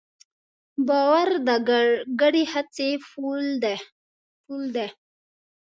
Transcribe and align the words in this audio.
باور 0.87 1.27
د 1.47 1.49
ګډې 2.19 2.43
هڅې 2.53 2.89
پُل 3.09 4.65
دی. 4.75 4.87